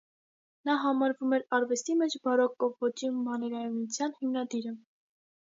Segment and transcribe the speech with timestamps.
[0.69, 4.75] Նա համարվում է արվեստի մեջ բարոկկո ոճի, մաներայնության հիմնադիրը։